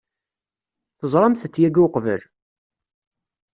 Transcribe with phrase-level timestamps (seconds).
[0.99, 2.21] Teẓramt-t yagi uqbel?